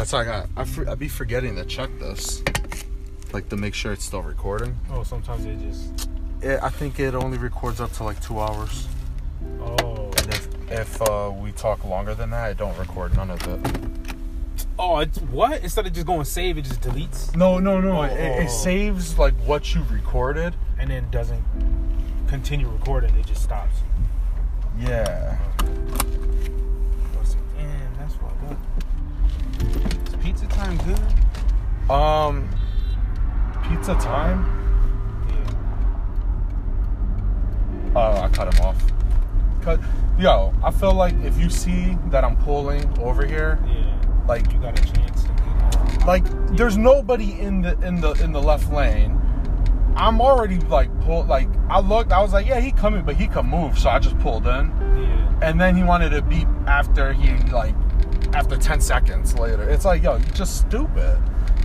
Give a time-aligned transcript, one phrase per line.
[0.00, 0.48] That's how I got.
[0.56, 2.42] I for, I be forgetting to check this,
[3.34, 4.74] like to make sure it's still recording.
[4.90, 6.08] Oh, sometimes it just.
[6.40, 8.88] It, I think it only records up to like two hours,
[9.60, 10.10] Oh.
[10.16, 14.64] and if if uh, we talk longer than that, it don't record none of it.
[14.78, 15.62] Oh, it's what?
[15.62, 17.98] Instead of just going save, it just deletes No, no, no.
[17.98, 18.48] Oh, it, oh, it oh.
[18.48, 20.54] saves like what you recorded.
[20.78, 21.44] and then doesn't
[22.26, 23.14] continue recording.
[23.16, 23.76] It just stops.
[24.78, 25.36] Yeah.
[30.76, 31.90] Time good?
[31.90, 32.48] Um.
[33.68, 34.44] Pizza time.
[35.28, 35.36] Yeah.
[37.96, 38.76] Oh, I cut him off.
[39.62, 39.80] Cut.
[40.18, 43.96] Yo, I feel like if you see that I'm pulling over here, Yeah.
[44.28, 45.26] like You got a chance
[46.06, 46.24] like
[46.56, 49.20] there's nobody in the in the in the left lane.
[49.96, 53.26] I'm already like pulled like I looked, I was like, yeah, he coming, but he
[53.26, 54.72] can move, so I just pulled in.
[54.96, 55.38] Yeah.
[55.42, 57.74] And then he wanted to beep after he like
[58.34, 59.68] after 10 seconds later.
[59.68, 61.18] It's like, yo, you're just stupid.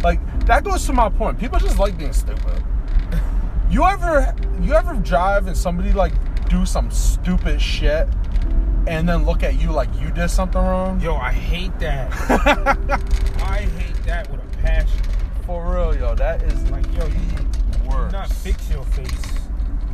[0.04, 1.40] Like that goes to my point.
[1.40, 2.64] People just like being stupid.
[3.68, 6.14] You ever you ever drive and somebody like
[6.50, 8.08] do some stupid shit
[8.86, 11.02] and then look at you like you did something wrong?
[11.02, 12.12] Yo, I hate that.
[13.42, 15.02] I hate that with a passion.
[15.48, 18.12] For real, yo, that is Like, yo, you worse.
[18.14, 19.34] not fix your face.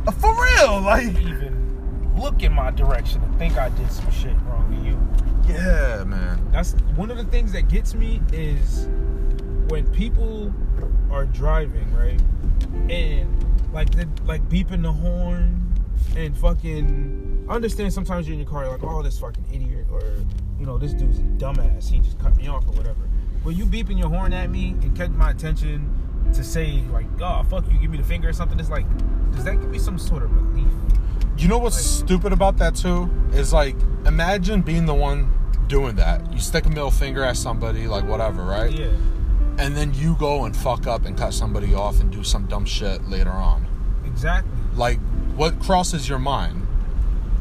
[0.06, 4.36] Uh, For real, like Even look in my direction and think I did some shit
[4.46, 4.98] wrong you.
[5.46, 6.46] yeah, man.
[6.52, 8.88] That's one of the things that gets me is
[9.68, 10.52] when people
[11.10, 12.20] are driving, right?
[12.90, 15.74] And like the like beeping the horn
[16.16, 19.86] and fucking I understand sometimes you're in your car, you're like, oh this fucking idiot
[19.90, 20.02] or
[20.58, 23.08] you know, this dude's a dumbass, he just cut me off or whatever.
[23.44, 25.90] But you beeping your horn at me and catch my attention
[26.34, 28.86] to say like, oh fuck you, give me the finger or something, it's like,
[29.32, 30.72] does that give me some sort of relief?
[31.36, 33.10] You know what's stupid about that too?
[33.32, 33.76] Is like
[34.06, 35.32] imagine being the one
[35.66, 36.32] doing that.
[36.32, 38.70] You stick a middle finger at somebody, like whatever, right?
[38.70, 38.92] Yeah.
[39.58, 42.64] And then you go and fuck up and cut somebody off and do some dumb
[42.64, 43.66] shit later on.
[44.06, 44.50] Exactly.
[44.74, 44.98] Like
[45.36, 46.66] what crosses your mind?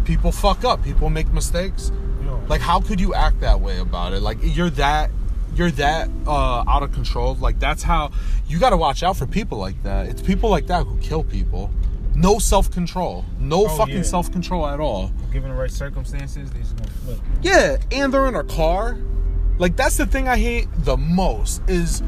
[0.06, 0.84] People fuck up.
[0.84, 1.91] People make mistakes.
[2.24, 4.22] Yo, Like how could you act that way about it?
[4.22, 5.12] Like you're that
[5.53, 7.35] you're that uh, out of control.
[7.35, 8.12] Like that's how
[8.47, 10.07] you got to watch out for people like that.
[10.07, 11.69] It's people like that who kill people.
[12.16, 13.26] No self control.
[13.40, 14.02] No Oh, fucking yeah.
[14.04, 15.12] self control at all.
[15.32, 17.20] given the right circumstances, they just gonna flip.
[17.42, 18.98] Yeah, and they're in a car.
[19.58, 22.02] Like that's the thing I hate the most is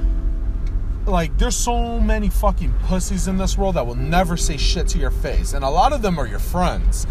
[1.06, 4.98] like there's so many fucking pussies in this world that will never say shit to
[5.00, 5.54] your face.
[5.54, 7.06] And a lot of them are your friends.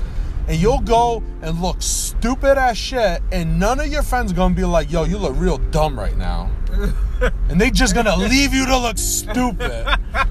[0.49, 4.65] And you'll go and look stupid as shit and none of your friends gonna be
[4.65, 6.51] like, yo, you look real dumb right now.
[7.49, 9.87] and they just gonna leave you to look stupid.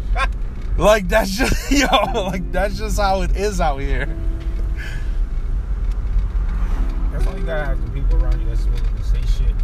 [0.81, 4.07] like that's just yo, like that's just how it is out here.
[7.11, 9.55] That's all you gotta have the people around you that's willing to say shit.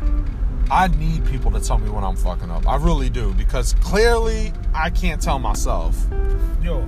[0.70, 2.68] I need people to tell me when I'm fucking up.
[2.68, 6.06] I really do because clearly I can't tell myself.
[6.62, 6.88] Yo,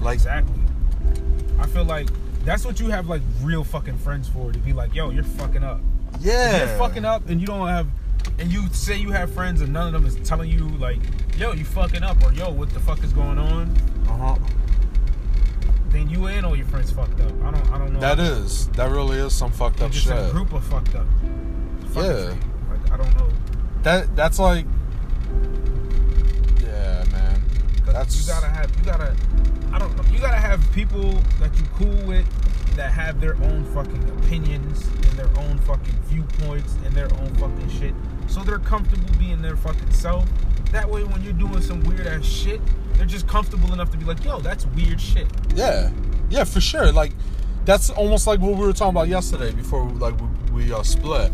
[0.00, 0.60] Like, exactly.
[1.58, 2.08] I feel like
[2.44, 5.62] that's what you have like real fucking friends for to be like, yo, you're fucking
[5.62, 5.80] up.
[6.14, 7.86] If yeah, You're fucking up and you don't have
[8.38, 10.98] and you say you have friends and none of them is telling you like,
[11.36, 13.70] yo, you fucking up or yo, what the fuck is going on?
[14.08, 14.36] Uh-huh.
[15.90, 17.32] Then you and all your friends fucked up.
[17.44, 18.00] I don't I don't know.
[18.00, 20.32] That is that really is some fucked You're up just in a shit.
[20.32, 21.06] group of fucked up.
[21.90, 22.34] Fuck Yeah.
[22.70, 23.28] Like I don't know.
[23.82, 24.64] That that's like,
[26.60, 27.42] yeah, man.
[27.84, 29.14] That's you gotta have you gotta
[29.72, 32.26] I don't know you gotta have people that you cool with
[32.76, 37.70] that have their own fucking opinions and their own fucking viewpoints and their own fucking
[37.70, 37.94] shit.
[38.26, 40.28] So they're comfortable being their fucking self.
[40.70, 42.60] That way when you're doing some weird ass shit,
[42.94, 45.26] they're just comfortable enough to be like, yo, that's weird shit.
[45.54, 45.90] yeah,
[46.30, 46.92] yeah, for sure.
[46.92, 47.12] Like,
[47.64, 51.32] that's almost like what we were talking about yesterday before like we, we uh, split.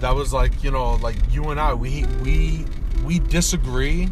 [0.00, 2.64] That was like you know like you and I we we
[3.04, 4.08] we disagree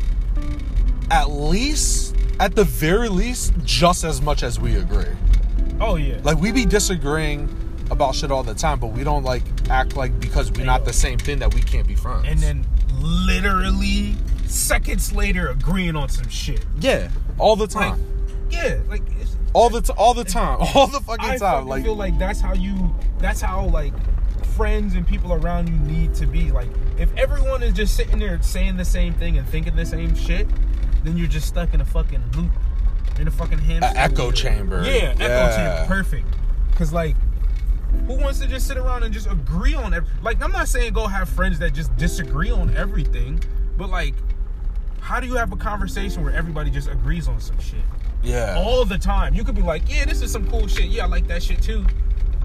[1.11, 5.17] at least at the very least just as much as we agree.
[5.81, 6.21] Oh yeah.
[6.23, 7.49] Like we be disagreeing
[7.91, 10.93] about shit all the time, but we don't like act like because we're not the
[10.93, 12.25] same thing that we can't be friends.
[12.27, 12.67] and then
[13.01, 14.15] literally
[14.47, 16.65] seconds later agreeing on some shit.
[16.81, 18.07] yeah, all the Like, time,
[18.51, 21.67] yeah, like it's, all the t- all the time, all the fucking I time.
[21.67, 23.93] Like feel like that's how you that's how like
[24.57, 26.51] friends and people around you need to be.
[26.51, 26.69] Like
[26.99, 30.47] if everyone is just sitting there saying the same thing and thinking the same shit,
[31.05, 32.51] then you're just stuck in a fucking loop.
[33.19, 34.33] In a fucking hamster echo wheel.
[34.33, 34.83] chamber.
[34.85, 35.57] Yeah, echo Yeah.
[35.57, 35.95] chamber.
[35.95, 36.27] Perfect.
[36.77, 37.17] Cause like
[38.07, 40.05] who wants to just sit around and just agree on it?
[40.23, 43.43] Like I'm not saying go have friends that just disagree on everything,
[43.77, 44.15] but like
[45.01, 47.81] how do you have a conversation where everybody just agrees on some shit?
[48.23, 49.33] yeah, all the time.
[49.35, 50.87] You could be like, yeah, this is some cool shit.
[50.87, 51.87] Yeah, I like that shit too.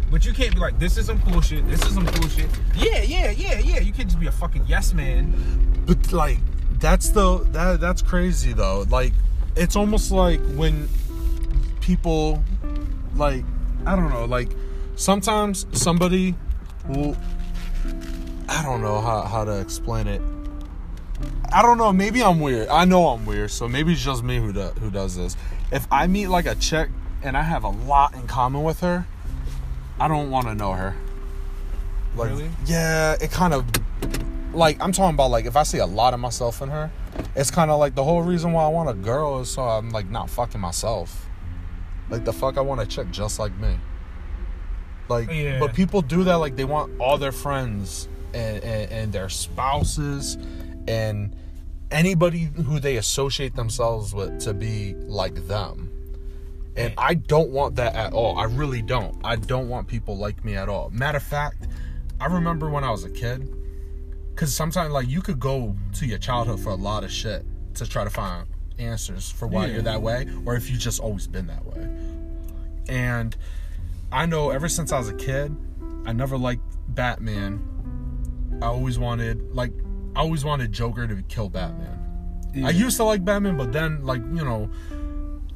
[0.09, 1.67] But you can't be like, this is some cool shit.
[1.67, 2.47] This is some cool shit.
[2.75, 3.79] Yeah, yeah, yeah, yeah.
[3.79, 5.33] You can't just be a fucking yes man.
[5.85, 6.39] But like
[6.79, 8.85] that's the that that's crazy though.
[8.89, 9.13] Like
[9.55, 10.87] it's almost like when
[11.81, 12.43] people
[13.15, 13.43] like
[13.85, 14.49] I don't know, like
[14.95, 16.35] sometimes somebody
[16.87, 17.15] will
[18.47, 20.21] I don't know how, how to explain it.
[21.51, 22.67] I don't know, maybe I'm weird.
[22.67, 25.37] I know I'm weird, so maybe it's just me who do, who does this.
[25.71, 26.89] If I meet like a chick
[27.23, 29.07] and I have a lot in common with her,
[29.99, 30.95] I don't want to know her.
[32.15, 32.49] Like, Really?
[32.65, 33.65] Yeah, it kind of
[34.53, 36.91] like I'm talking about like if I see a lot of myself in her,
[37.35, 39.89] it's kind of like the whole reason why I want a girl is so I'm
[39.91, 41.27] like not fucking myself.
[42.09, 43.77] Like the fuck I want a chick just like me.
[45.07, 45.59] Like, Yeah.
[45.59, 50.37] but people do that like they want all their friends and, and and their spouses
[50.87, 51.35] and
[51.91, 55.91] anybody who they associate themselves with to be like them.
[56.77, 58.37] And I don't want that at all.
[58.37, 59.15] I really don't.
[59.23, 60.89] I don't want people like me at all.
[60.89, 61.67] Matter of fact,
[62.19, 63.47] I remember when I was a kid,
[64.35, 67.45] because sometimes like you could go to your childhood for a lot of shit
[67.75, 68.45] to try to find
[68.77, 69.73] answers for why Yeah.
[69.73, 71.87] you're that way, or if you just always been that way.
[72.89, 73.35] And
[74.11, 75.55] I know ever since I was a kid,
[76.05, 77.61] I never liked Batman.
[78.61, 79.71] I always wanted like
[80.15, 81.99] I always wanted Joker to kill Batman.
[82.63, 84.69] I used to like Batman, but then like you know,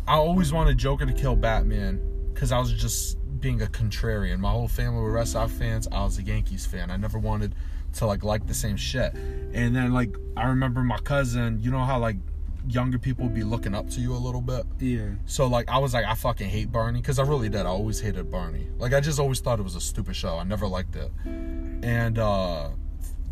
[0.07, 2.01] I always wanted Joker to kill Batman
[2.33, 4.39] because I was just being a contrarian.
[4.39, 5.87] My whole family were Red Sox fans.
[5.91, 6.91] I was a Yankees fan.
[6.91, 7.53] I never wanted
[7.93, 9.13] to like like the same shit.
[9.53, 11.59] And then like I remember my cousin.
[11.61, 12.17] You know how like
[12.67, 14.65] younger people be looking up to you a little bit.
[14.79, 15.09] Yeah.
[15.25, 17.61] So like I was like I fucking hate Barney because I really did.
[17.61, 18.67] I always hated Barney.
[18.77, 20.37] Like I just always thought it was a stupid show.
[20.37, 21.11] I never liked it.
[21.25, 22.69] And uh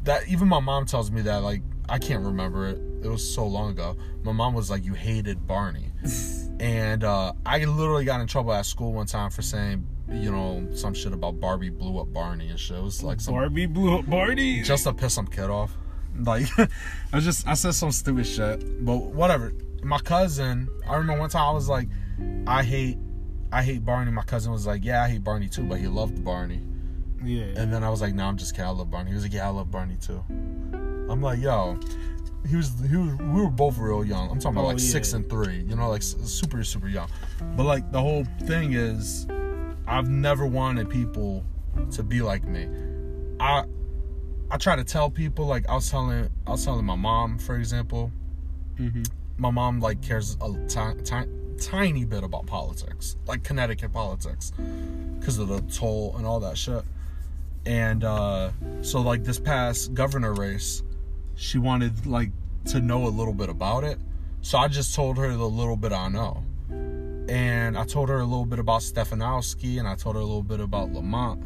[0.03, 2.79] that even my mom tells me that like I can't remember it.
[3.03, 3.95] It was so long ago.
[4.23, 5.91] My mom was like you hated Barney.
[6.59, 10.67] and uh I literally got in trouble at school one time for saying, you know,
[10.73, 12.77] some shit about Barbie blew up Barney and shit.
[12.77, 14.61] It was like some Barbie blew up Barney.
[14.63, 15.75] just to piss some kid off.
[16.19, 16.47] Like
[17.13, 19.53] I just I said some stupid shit, but whatever.
[19.83, 21.87] My cousin, I remember one time I was like,
[22.47, 22.97] I hate,
[23.51, 24.11] I hate Barney.
[24.11, 26.61] My cousin was like, Yeah, I hate Barney too, but he loved Barney.
[27.23, 27.43] yeah.
[27.55, 28.65] And then I was like, No, I'm just kidding.
[28.67, 29.09] I love Barney.
[29.11, 30.23] He was like, Yeah, I love Barney too.
[31.09, 31.79] I'm like, Yo,
[32.49, 33.15] he was, he was.
[33.19, 34.29] We were both real young.
[34.31, 35.57] I'm talking about Oh, like six and three.
[35.67, 37.09] You know, like super super young.
[37.55, 39.27] But like the whole thing is,
[39.87, 41.45] I've never wanted people
[41.91, 42.67] to be like me.
[43.39, 43.63] I
[44.51, 47.55] I try to tell people like I was telling I was telling my mom for
[47.55, 48.11] example.
[48.77, 49.03] Mm-hmm.
[49.37, 51.29] My mom like cares a ti- ti-
[51.59, 54.51] tiny bit about politics, like Connecticut politics,
[55.19, 56.83] because of the toll and all that shit.
[57.65, 58.51] And uh,
[58.81, 60.83] so like this past governor race,
[61.35, 62.31] she wanted like
[62.65, 63.99] to know a little bit about it.
[64.41, 66.43] So I just told her the little bit I know.
[67.29, 70.43] And I told her a little bit about Stefanowski and I told her a little
[70.43, 71.43] bit about Lamont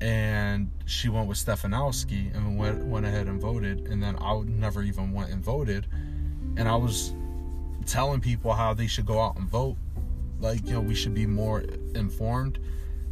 [0.00, 4.82] and she went with Stefanowski and went went ahead and voted and then I never
[4.82, 5.86] even went and voted
[6.56, 7.14] and I was
[7.86, 9.76] telling people how they should go out and vote
[10.40, 11.60] like you know we should be more
[11.94, 12.58] informed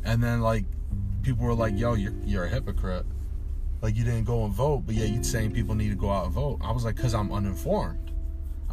[0.05, 0.65] and then like
[1.23, 3.07] people were like yo you're you're a hypocrite.
[3.81, 6.27] Like you didn't go and vote but yeah you're saying people need to go out
[6.27, 6.59] and vote.
[6.61, 8.04] I was like cuz I'm uninformed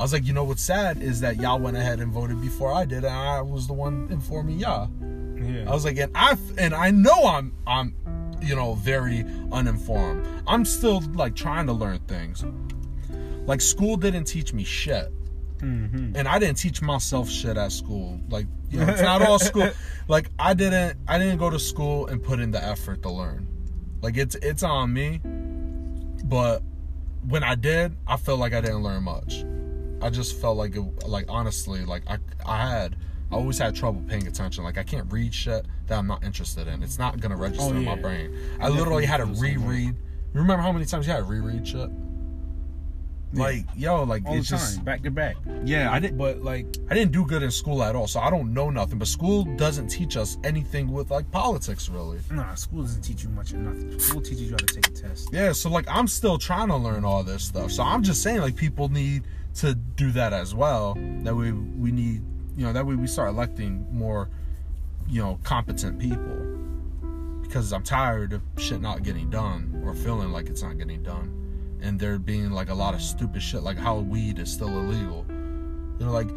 [0.01, 2.73] I was like you know what's sad is that y'all went ahead and voted before
[2.73, 4.89] I did and I was the one informing y'all
[5.37, 5.69] Yeah.
[5.69, 7.93] I was like, and I and I know I'm I'm
[8.41, 10.25] you know very uninformed.
[10.47, 12.43] I'm still like trying to learn things.
[13.45, 15.11] Like school didn't teach me shit,
[15.59, 16.15] mm-hmm.
[16.15, 18.19] and I didn't teach myself shit at school.
[18.27, 19.69] Like you know, it's not all school.
[20.07, 23.47] Like I didn't I didn't go to school and put in the effort to learn.
[24.01, 25.21] Like it's it's on me,
[26.25, 26.63] but
[27.27, 29.45] when I did, I felt like I didn't learn much.
[30.01, 32.95] I just felt like it, like honestly, like I I had
[33.31, 34.63] I always had trouble paying attention.
[34.63, 36.83] Like I can't read shit that I'm not interested in.
[36.83, 38.35] It's not gonna register Oh, in my brain.
[38.59, 39.67] I literally had to feel the same way.
[39.75, 39.95] reread.
[40.33, 41.89] You remember how many times you had to reread shit?
[43.33, 43.43] Yeah.
[43.43, 45.37] Like yo, like all the it's time, just back to back.
[45.63, 45.89] yeah.
[45.89, 48.53] I didn't But like, I didn't do good in school at all, so I don't
[48.53, 48.97] know nothing.
[48.99, 52.19] But school doesn't teach us anything with like politics really.
[52.29, 53.97] nah, school doesn't teach you much of nothing.
[53.99, 55.29] School teaches you how to take a test.
[55.31, 57.71] Yeah, so like I'm still trying to learn all this stuff.
[57.71, 59.23] So I'm just saying like people need
[59.55, 60.95] to do that as well.
[61.23, 62.23] That way we need,
[62.55, 64.29] you know, that way we start electing more,
[65.07, 66.37] you know, competent people.
[67.41, 71.79] Because I'm tired of shit not getting done or feeling like it's not getting done.
[71.81, 75.25] And there being like a lot of stupid shit like how weed is still illegal.
[75.99, 76.29] You know, like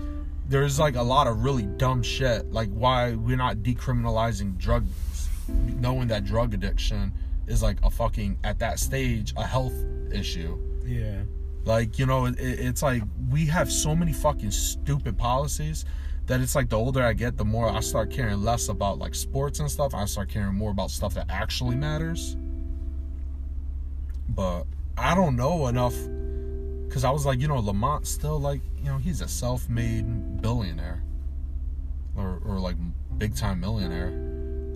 [0.49, 6.09] there's like a lot of really dumb shit like why we're not decriminalizing drugs knowing
[6.09, 7.13] that drug addiction
[7.47, 9.75] is like a fucking at that stage a health
[10.13, 11.23] issue Yeah.
[11.65, 15.85] Like you know it, it's like we have so many fucking stupid policies
[16.27, 19.15] that it's like the older I get, the more I start caring less about like
[19.15, 19.95] sports and stuff.
[19.95, 22.37] I start caring more about stuff that actually matters.
[24.31, 24.65] But
[24.97, 25.95] I don't know enough
[26.87, 31.03] because I was like, you know, Lamont still like, you know, he's a self-made billionaire
[32.17, 32.77] or or like
[33.19, 34.09] big time millionaire.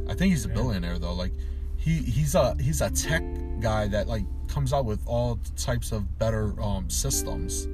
[0.08, 1.14] I think he's a billionaire though.
[1.14, 1.32] Like
[1.76, 3.22] he he's a he's a tech
[3.60, 7.66] guy that like comes out with all types of better um systems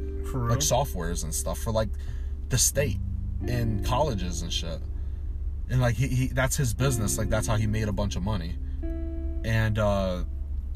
[0.48, 1.88] like softwares and stuff for like
[2.48, 2.98] the state
[3.46, 4.80] and colleges and shit.
[5.70, 7.18] And like he, he that's his business.
[7.18, 8.56] Like that's how he made a bunch of money.
[9.44, 10.24] And uh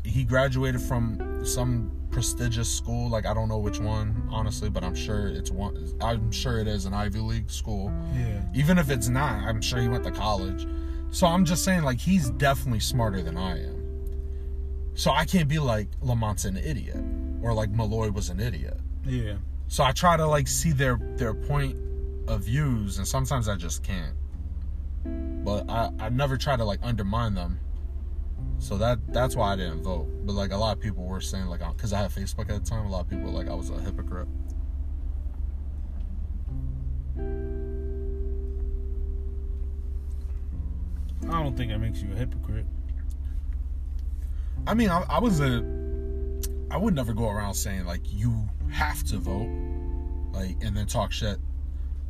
[0.04, 4.94] he graduated from some prestigious school, like I don't know which one, honestly, but I'm
[4.94, 7.92] sure it's one I'm sure it is an Ivy League school.
[8.14, 8.42] yeah.
[8.54, 10.66] Even if it's not, I'm sure he went to college.
[11.10, 13.77] So I'm just saying, like, he's definitely smarter than I am.
[14.98, 16.96] So I can't be like Lamont's an idiot
[17.40, 18.80] or like Malloy was an idiot.
[19.06, 19.36] Yeah.
[19.68, 21.76] So I try to like see their their point
[22.26, 24.16] of views, and sometimes I just can't.
[25.44, 27.60] But I I never try to like undermine them.
[28.58, 30.08] So that that's why I didn't vote.
[30.24, 32.64] But like a lot of people were saying like uh, because I had Facebook at
[32.64, 34.26] the time, a lot of people were like I was a hypocrite.
[41.28, 42.66] I don't think that makes you a hypocrite.
[44.66, 45.64] I mean, I, I was a.
[46.70, 49.48] I would never go around saying like you have to vote,
[50.32, 51.38] like and then talk shit.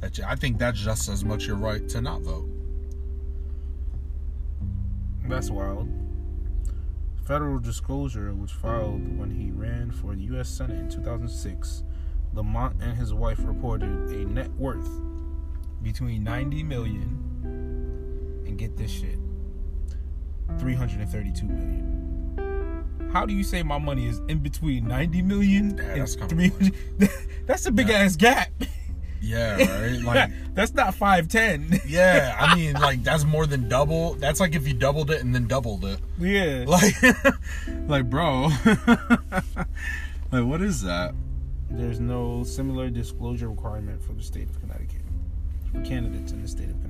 [0.01, 2.49] That you, I think that's just as much your right to not vote.
[5.29, 5.89] That's wild.
[7.27, 10.49] Federal disclosure was filed when he ran for the U.S.
[10.49, 11.85] Senate in 2006.
[12.33, 14.89] Lamont and his wife reported a net worth
[15.83, 19.19] between 90 million and get this shit,
[20.59, 22.08] 332 million.
[23.13, 26.35] How do you say my money is in between 90 million Yeah, and that's kinda
[26.51, 26.75] 300?
[27.47, 27.99] That's a big Yeah.
[27.99, 28.49] ass gap.
[29.21, 30.01] Yeah, right.
[30.05, 31.81] Like, that's not 510.
[31.89, 34.15] yeah, I mean, like that's more than double.
[34.15, 35.99] That's like if you doubled it and then doubled it.
[36.21, 36.65] yeah.
[36.69, 36.95] Like,
[37.89, 38.49] like, bro,
[40.31, 41.15] like, what is that?
[41.69, 45.03] There's no similar disclosure requirement for the state of Connecticut.
[45.73, 46.88] For candidates in the state of Connecticut.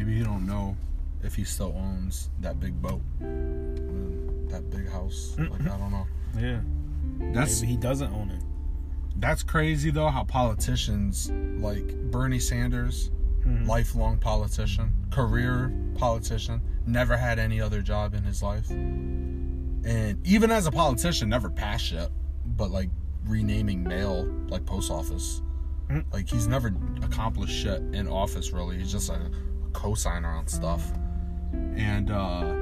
[0.00, 0.74] Maybe he don't know
[1.22, 5.34] if he still owns that big boat, that big house.
[5.38, 6.06] Like, I don't know.
[6.38, 6.60] Yeah.
[7.34, 8.42] That's Maybe he doesn't own it.
[9.16, 13.10] That's crazy though how politicians like Bernie Sanders,
[13.44, 13.66] Mhm.
[13.66, 18.70] lifelong politician, career politician, never had any other job in his life.
[18.70, 22.10] And even as a politician, never passed shit,
[22.56, 22.88] but like
[23.26, 25.42] renaming mail, like post office.
[25.90, 26.04] Mhm.
[26.10, 28.78] Like he's never accomplished shit in office really.
[28.78, 29.30] He's just like a
[29.70, 30.92] co-signer on stuff.
[31.52, 32.54] And uh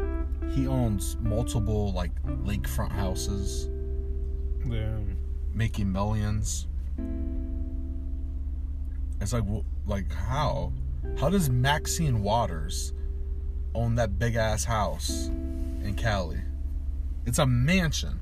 [0.50, 3.68] he owns multiple like lakefront houses
[4.66, 4.98] Yeah.
[5.52, 6.66] making millions.
[9.20, 9.44] It's like,
[9.86, 10.72] like how?
[11.18, 12.92] How does Maxine Waters
[13.74, 15.26] own that big ass house
[15.82, 16.40] in Cali?
[17.26, 18.20] It's a mansion.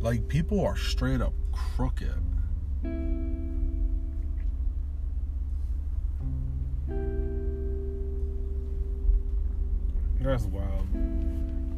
[0.00, 2.14] Like people are straight up crooked.
[10.26, 10.88] That's wild.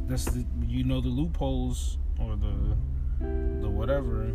[0.08, 2.76] That's the you know the loopholes or the
[3.60, 4.32] the whatever.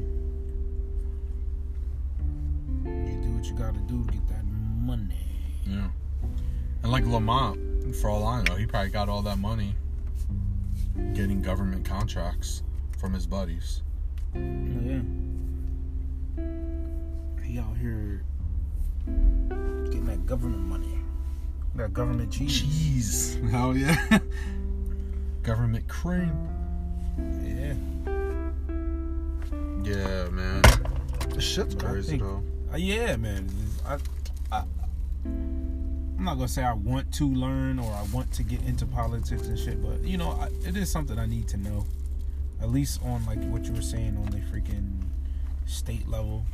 [2.85, 5.15] You do what you gotta do to get that money.
[5.65, 5.89] Yeah.
[6.83, 9.73] And like Lamont, for all I know, he probably got all that money
[11.15, 12.61] getting government contracts
[12.99, 13.81] from his buddies.
[14.35, 15.01] Yeah.
[17.41, 18.23] He out here
[19.85, 20.92] getting that government money.
[21.75, 22.61] That government cheese.
[22.61, 23.37] Cheese.
[23.49, 24.19] Hell yeah.
[25.43, 26.31] government cream.
[27.43, 27.73] Yeah.
[29.83, 30.61] Yeah, man.
[31.29, 32.43] This shit's crazy think- though.
[32.71, 33.49] Uh, yeah, man.
[33.85, 33.97] I,
[34.51, 34.63] I,
[35.25, 39.47] I'm not gonna say I want to learn or I want to get into politics
[39.47, 41.85] and shit, but you know, I, it is something I need to know.
[42.61, 45.01] At least on like what you were saying on the freaking
[45.65, 46.45] state level.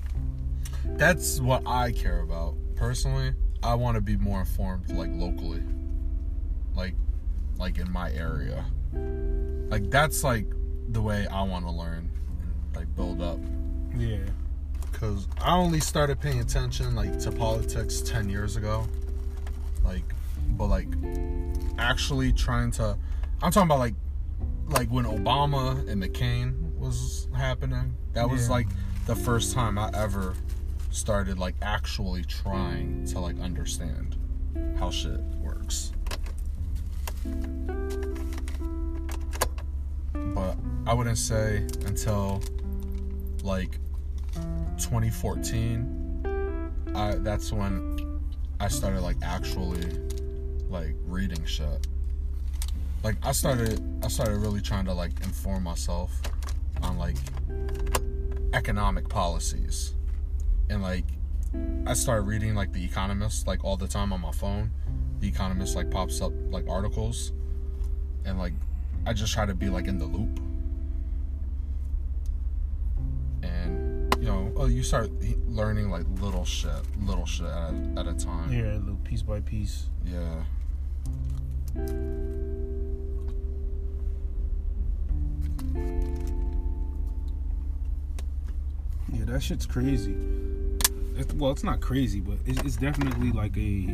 [0.85, 2.55] That's what I care about.
[2.75, 5.63] Personally, I want to be more informed like locally.
[6.75, 6.95] Like
[7.57, 8.65] like in my area.
[9.69, 10.45] Like that's like
[10.89, 12.09] the way I want to learn
[12.41, 13.39] and like build up.
[13.95, 14.19] Yeah.
[14.93, 18.87] Cause I only started paying attention like to politics ten years ago.
[19.83, 20.03] Like
[20.51, 20.87] but like
[21.77, 22.97] actually trying to
[23.41, 23.95] I'm talking about like
[24.67, 27.95] like when Obama and McCain was happening.
[28.13, 28.53] That was Yeah.
[28.55, 28.67] like
[29.05, 30.33] the first time I ever
[30.89, 34.15] started like actually trying to like understand
[34.77, 35.91] how shit works.
[40.13, 42.41] But I wouldn't say until
[43.43, 43.79] like
[44.77, 45.95] 2014.
[46.95, 48.19] I that's when
[48.59, 49.85] I started like actually
[50.69, 51.87] like reading shit.
[53.03, 56.21] Like I started I started really trying to like inform myself
[56.81, 57.17] on like
[58.53, 59.93] economic policies.
[60.69, 61.05] And like
[61.85, 64.71] I started reading like The Economist like all the time on my phone.
[65.19, 67.33] The Economist like pops up like articles
[68.25, 68.53] and like
[69.05, 70.39] I just try to be like in the loop.
[73.41, 75.09] And you know, oh, you start
[75.47, 76.71] learning like little shit,
[77.01, 78.51] little shit at a, at a time.
[78.51, 79.87] Yeah, little piece by piece.
[80.05, 80.43] Yeah.
[89.11, 90.15] Yeah, that shit's crazy.
[91.19, 93.89] It's, well, it's not crazy, but it's, it's definitely like a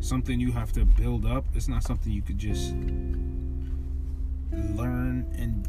[0.00, 1.46] something you have to build up.
[1.54, 2.74] It's not something you could just
[4.52, 5.66] learn and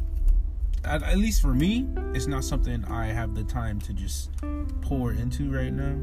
[0.84, 4.32] at, at least for me, it's not something I have the time to just
[4.82, 5.96] pour into right now.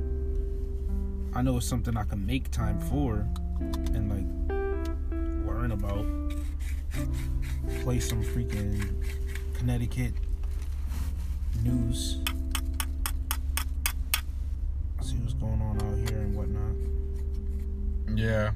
[1.35, 3.27] I know it's something I can make time for
[3.95, 6.07] and like learn about.
[7.83, 8.95] Play some freaking
[9.55, 10.15] Connecticut
[11.63, 12.19] news.
[15.13, 18.19] See what's going on out here and whatnot.
[18.19, 18.53] Yeah.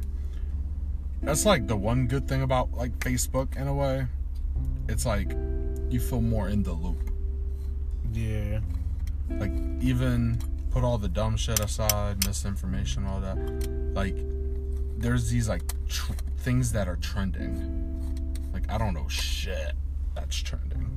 [1.23, 4.07] That's like the one good thing about like Facebook in a way.
[4.89, 5.33] It's like
[5.91, 7.11] you feel more in the loop.
[8.13, 8.61] Yeah.
[9.29, 10.39] Like even
[10.71, 13.37] put all the dumb shit aside, misinformation, all that.
[13.93, 14.17] Like
[14.97, 18.49] there's these like tr- things that are trending.
[18.55, 19.75] Like I don't know shit
[20.15, 20.91] that's trending.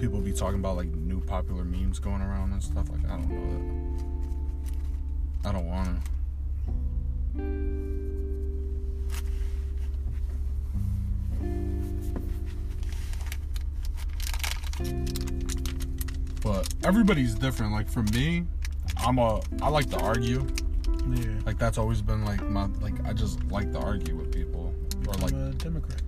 [0.00, 2.88] People be talking about like new popular memes going around and stuff.
[2.90, 4.11] Like I don't know that.
[5.44, 6.12] I don't want to.
[16.42, 17.72] But everybody's different.
[17.72, 18.44] Like for me,
[18.98, 20.46] I'm a I like to argue.
[21.08, 21.26] Yeah.
[21.46, 24.74] Like that's always been like my like I just like to argue with people
[25.06, 26.02] or like I'm a Democrat.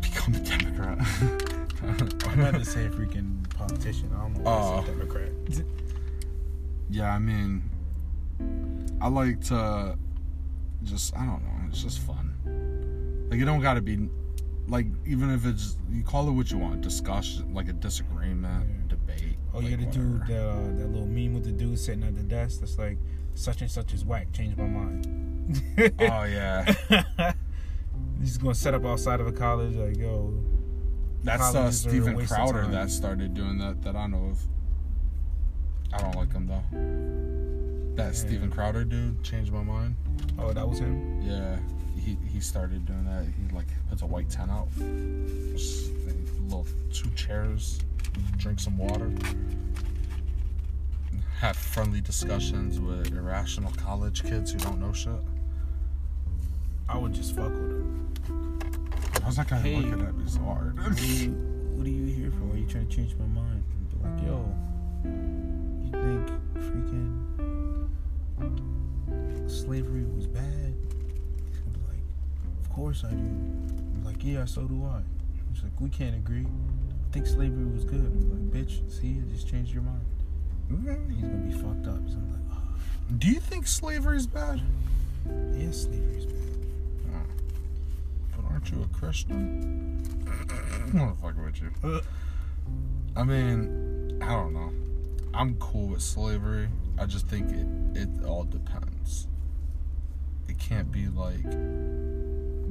[0.00, 0.98] become a Democrat.
[2.28, 4.10] I'm about to say freaking politician.
[4.16, 4.80] I don't know why I Oh.
[4.80, 5.30] said uh, Democrat.
[6.90, 7.62] yeah, I mean,
[9.02, 9.98] I like to
[10.84, 11.68] just I don't know.
[11.68, 13.26] It's just fun.
[13.30, 14.08] Like it don't got to be
[14.68, 18.88] like even if it's you call it what you want, discussion, like a disagreement, Yeah.
[18.88, 19.36] debate.
[19.52, 20.32] Oh, you like, gotta do whatever.
[20.32, 22.60] the uh, that little meme with the dude sitting at the desk.
[22.60, 22.96] That's like
[23.34, 24.32] such and such is whack.
[24.32, 25.08] Change my mind.
[25.98, 26.72] Oh yeah,
[28.20, 29.74] He's gonna set up outside of a college.
[29.74, 30.32] Like yo,
[31.24, 33.82] that's uh, Colleges are a Steven waste of Crowder that started doing that.
[33.82, 34.40] That I know of.
[35.92, 37.41] I don't like him though.
[37.96, 38.14] That.
[38.16, 39.94] Steven Crowder dude changed my mind.
[40.38, 41.20] oh that was him.
[41.22, 41.58] Yeah,
[41.96, 43.24] he he started doing that.
[43.26, 47.80] He like puts a white tent out, little two chairs,
[48.38, 49.10] drink some water,
[51.38, 55.12] have friendly discussions with irrational college kids who don't know shit.
[56.88, 58.08] I would just fuck with him.
[59.22, 59.76] How's that guy Hey.
[59.76, 60.76] looking at me so hard?
[60.78, 61.30] What are you,
[61.76, 62.44] what are you here for?
[62.44, 63.62] Why are you trying to change my mind?
[63.70, 64.54] And be like, yo,
[65.84, 67.31] you think freaking
[69.46, 70.74] slavery was bad?
[71.48, 72.02] He's gonna be like,
[72.62, 73.16] of course I do.
[73.16, 75.00] I'm like, yeah, so do I.
[75.52, 76.46] He's like, we can't agree.
[76.46, 78.00] I think slavery was good.
[78.00, 80.04] I'm like, bitch, see, it just changed your mind.
[81.10, 82.08] He's gonna be fucked up.
[82.08, 82.62] So I'm like, oh,
[83.18, 84.60] Do you think slavery is bad?
[85.26, 86.38] yeah, slavery is bad.
[88.34, 90.02] But aren't you a Christian?
[90.86, 91.70] I'm gonna fuck with you.
[91.84, 92.00] Uh.
[93.14, 94.72] I mean, I don't know.
[95.34, 96.68] I'm cool with slavery.
[97.02, 97.66] I just think it
[98.00, 99.26] it all depends.
[100.48, 101.42] It can't be like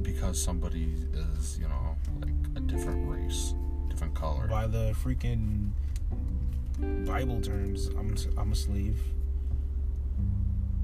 [0.02, 3.52] because somebody is, you know, like a different race,
[3.90, 4.46] different color.
[4.46, 5.72] By the freaking
[7.04, 8.98] Bible terms, I'm I'm a slave.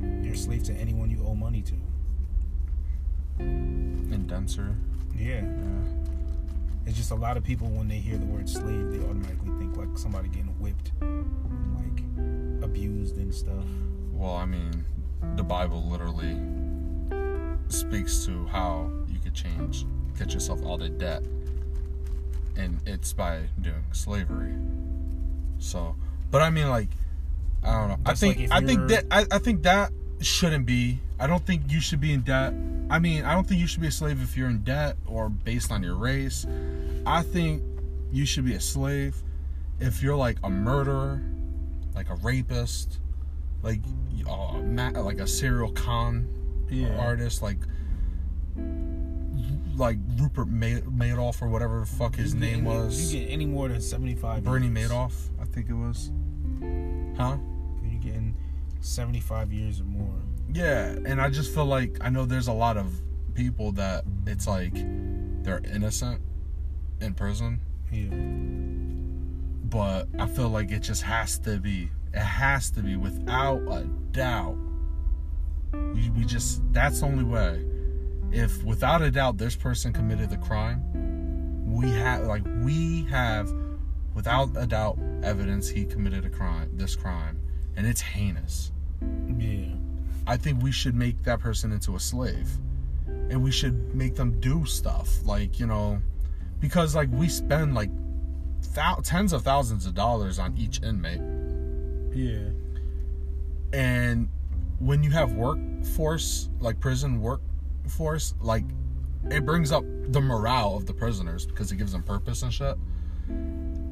[0.03, 1.75] You're a slave to anyone you owe money to.
[3.39, 4.77] And denser.
[5.17, 5.41] Yeah.
[5.41, 6.09] Yeah.
[6.85, 9.77] It's just a lot of people when they hear the word slave, they automatically think
[9.79, 10.93] like somebody getting whipped,
[12.69, 13.65] abused and stuff.
[14.13, 14.85] Well, I mean,
[15.37, 16.37] the Bible literally
[17.69, 19.87] speaks to how you could change,
[20.19, 21.23] get yourself out of debt,
[22.57, 24.55] and it's by doing slavery.
[25.59, 25.97] So,
[26.31, 26.89] but I mean, like,
[27.65, 27.99] I don't know.
[28.05, 31.01] I think like I think that I, I think that shouldn't be.
[31.19, 32.53] I don't think you should be in debt.
[32.91, 35.29] I mean, I don't think you should be a slave if you're in debt or
[35.29, 36.47] based on your race.
[37.07, 37.63] I think
[38.13, 39.17] you should be a slave
[39.81, 41.21] if you're like a murderer,
[41.99, 43.01] like a rapist,
[43.65, 43.81] like
[44.29, 44.53] uh,
[45.03, 46.29] like a serial con
[46.71, 46.97] Yeah.
[46.97, 47.59] artist, like
[49.77, 53.13] like Rupert Ma- Madoff or whatever the fuck his You name was.
[53.13, 54.45] You get any more than seventy five.
[54.45, 56.13] Bernie Madoff, I think it was.
[57.17, 57.37] Huh?
[57.83, 58.37] You getting
[58.81, 60.15] seventy five years or more.
[60.53, 62.93] Yeah, and I just feel like I know there's a lot of
[63.35, 64.73] people that it's like
[65.43, 66.21] they're innocent
[67.01, 67.61] in prison,
[67.93, 68.11] Yeah.
[69.69, 71.91] But I feel like it just has to be.
[72.15, 74.57] It has to be without a doubt.
[75.73, 77.65] We, we just that's the only way.
[78.33, 80.83] If without a doubt this person committed the crime,
[81.67, 83.53] we have like we have
[84.15, 87.41] without a doubt evidence he committed a crime, this crime,
[87.77, 88.73] and it's heinous.
[89.39, 89.75] Yeah.
[90.27, 92.51] I think we should make that person into a slave.
[93.07, 96.03] And we should make them do stuff like, you know,
[96.61, 97.91] because like we spend like
[98.75, 101.21] thou- tens of thousands of dollars on each inmate.
[102.15, 102.51] Yeah.
[103.73, 104.29] And
[104.79, 108.65] when you have workforce, like prison workforce, like
[109.31, 112.77] it brings up the morale of the prisoners because it gives them purpose and shit.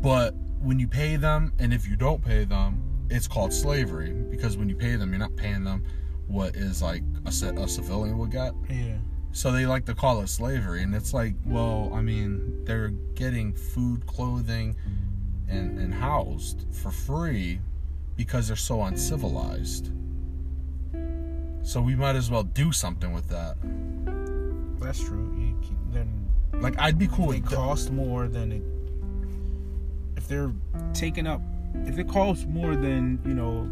[0.02, 4.56] But when you pay them, and if you don't pay them, it's called slavery because
[4.56, 5.84] when you pay them, you're not paying them
[6.26, 8.52] what is like a, a civilian would get.
[8.68, 8.96] Yeah.
[9.36, 13.52] So they like to call it slavery, and it's like, well, I mean, they're getting
[13.52, 14.74] food, clothing,
[15.46, 17.60] and and housed for free
[18.16, 19.92] because they're so uncivilized.
[21.62, 23.58] So we might as well do something with that.
[24.80, 25.30] That's true.
[25.38, 25.54] You
[25.92, 26.08] then
[26.54, 27.56] Like I'd be cool they with that.
[27.56, 28.62] cost more than it.
[30.16, 30.50] If they're
[30.94, 31.42] taking up,
[31.84, 33.68] if it costs more than you know,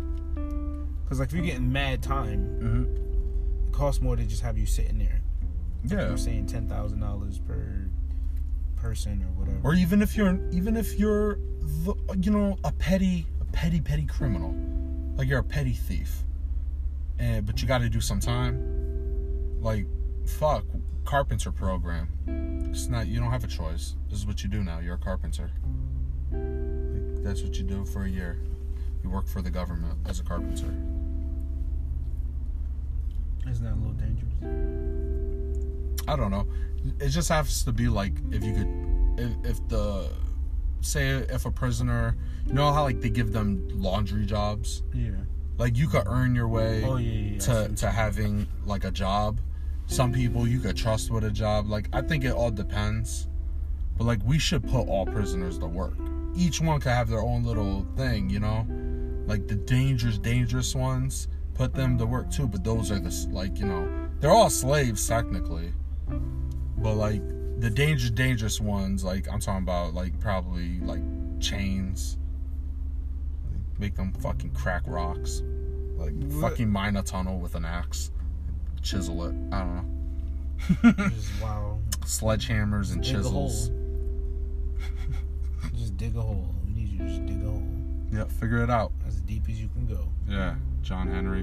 [1.05, 3.67] because like if you're getting mad time, Mhm.
[3.69, 5.23] it costs more to just have you sitting there.
[5.87, 6.09] Yeah.
[6.09, 7.89] You're saying ten thousand dollars per
[8.77, 9.61] person or whatever.
[9.63, 11.37] Or even if you're even if you're
[11.85, 14.55] the, you know a petty a petty petty criminal,
[15.17, 16.23] like you're a petty thief,
[17.19, 19.61] and but you got to do some time.
[19.61, 19.87] Like
[20.27, 20.65] fuck
[21.05, 22.09] carpenter program.
[22.71, 23.95] It's not you don't have a choice.
[24.09, 24.79] This is what you do now.
[24.81, 25.51] You're a carpenter.
[26.33, 28.39] Like, that's what you do for a year.
[29.03, 30.75] You work for the government as a carpenter.
[33.49, 35.44] Isn't that a little dangerous?
[36.09, 36.47] I don't know.
[37.01, 40.09] It just has to be like if you could, if, if the,
[40.81, 45.13] say if a prisoner, you know how like they give them laundry jobs, Yeah.
[45.59, 47.11] like you could earn your way Oh yeah.
[47.33, 47.39] yeah.
[47.39, 49.41] To to having like a job.
[49.87, 51.69] Some people you could trust with a job.
[51.69, 53.29] Like I think it all depends,
[53.97, 55.95] but like we should put all prisoners to work.
[56.37, 58.67] Each one could have their own little thing, you know,
[59.27, 61.29] like the dangerous, dangerous ones.
[61.55, 63.89] Put them to work too, but those are the like you know
[64.21, 65.73] they're all slaves technically,
[66.79, 67.23] but like
[67.61, 71.03] the dangerous, dangerous ones, like I'm talking about, like probably like
[71.41, 72.19] chains.
[73.79, 75.43] Make them fucking crack rocks,
[75.97, 76.51] like What?
[76.51, 78.11] fucking mine a tunnel with an axe,
[78.83, 79.35] chisel it.
[79.53, 79.77] I don't
[80.85, 80.93] know.
[81.11, 81.79] Just wow.
[82.03, 83.71] Sledgehammers and Dig chisels.
[85.75, 86.55] Just dig a hole.
[86.67, 87.63] We need you to just dig a hole
[88.13, 88.93] Yeah, figure it out.
[89.07, 90.07] as deep as you can go.
[90.29, 91.43] Yeah, John Henry.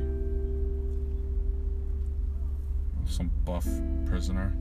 [3.08, 3.68] Some buff
[4.06, 4.54] prisoner.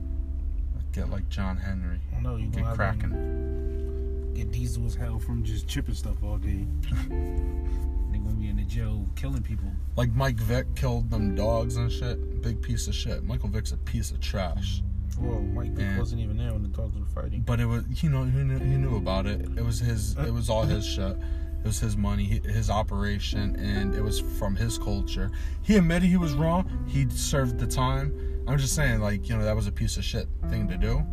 [0.91, 1.99] Get like John Henry.
[2.15, 4.31] I know you Get cracking.
[4.35, 6.65] get diesel as hell from just chipping stuff all day.
[7.09, 9.71] they gonna be in the jail killing people.
[9.95, 12.41] Like Mike Vick killed them dogs and shit.
[12.41, 13.23] Big piece of shit.
[13.23, 14.81] Michael Vick's a piece of trash.
[15.19, 15.97] Well, Mike Vick Yeah.
[15.99, 17.41] wasn't even there when the dogs were fighting.
[17.41, 19.41] But it was, you know, he knew, he knew about it.
[19.57, 20.17] It was his.
[20.17, 21.15] Uh, it was all his shit.
[21.63, 25.29] It was his money, his operation, and it was from his culture.
[25.61, 26.67] He admitted he was wrong.
[26.87, 28.11] He served the time.
[28.47, 31.05] I'm just saying, like, you know, that was a piece of shit thing to do.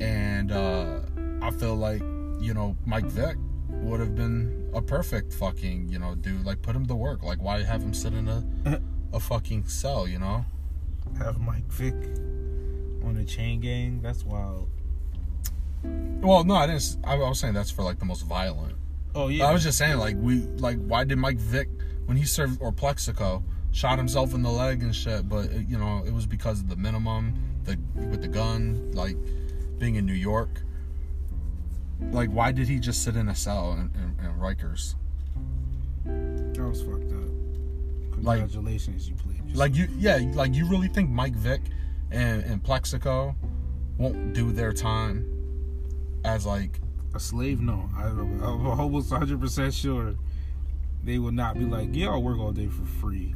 [0.00, 1.00] And uh,
[1.42, 2.00] I feel like,
[2.40, 3.36] you know, Mike Vick
[3.68, 6.44] would have been a perfect fucking, you know, dude.
[6.44, 7.22] Like, put him to work.
[7.22, 8.80] Like, why have him sit in a
[9.12, 10.08] a fucking cell?
[10.08, 10.44] You know?
[11.18, 11.94] Have Mike Vick
[13.04, 14.00] on a chain gang?
[14.02, 14.68] That's wild.
[15.84, 16.96] Well, no, I didn't.
[17.04, 18.76] I was saying that's for like the most violent.
[19.14, 19.46] Oh yeah.
[19.46, 21.68] I was just saying, like, we, like, why did Mike Vick,
[22.06, 25.76] when he served, or Plaxico, shot himself in the leg and shit, but, it, you
[25.76, 27.34] know, it was because of the minimum,
[27.64, 27.76] the,
[28.08, 29.16] with the gun, like,
[29.78, 30.62] being in New York.
[32.12, 34.94] Like, why did he just sit in a cell in, in, in Rikers?
[36.04, 38.22] that was fucked up.
[38.24, 39.38] Like- Congratulations, you played.
[39.38, 39.56] yourself.
[39.56, 41.62] Like, you, yeah, like, you really think Mike Vick
[42.12, 43.34] and, and Plaxico
[43.98, 45.26] won't do their time
[46.24, 46.78] as, like,
[47.12, 47.60] a slave?
[47.60, 50.14] No, I, I'm almost 100 percent sure
[51.02, 53.34] they would not be like, yeah, I'll work all day for free.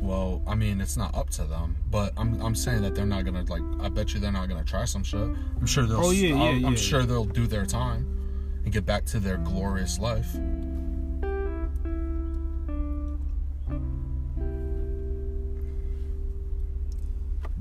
[0.00, 3.24] Well, I mean, it's not up to them, but I'm I'm saying that they're not
[3.24, 3.62] gonna like.
[3.80, 5.20] I bet you they're not gonna try some shit.
[5.20, 6.06] I'm sure they'll.
[6.06, 6.78] Oh, yeah, yeah, I'm, I'm yeah.
[6.78, 8.06] sure they'll do their time
[8.64, 10.36] and get back to their glorious life.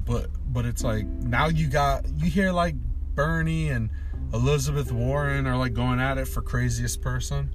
[0.06, 2.75] But but it's like now you got you hear like
[3.15, 3.89] Bernie and
[4.34, 7.54] Elizabeth Warren are like going at it for craziest person,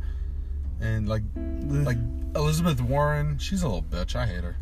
[0.85, 1.97] and like like
[2.37, 4.15] Elizabeth Warren, she's a little bitch.
[4.15, 4.57] I hate her.